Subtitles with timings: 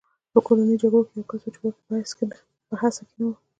[0.31, 1.75] په کورنیو جګړو کې یو کس و چې واک
[2.69, 3.31] په هڅه کې نه و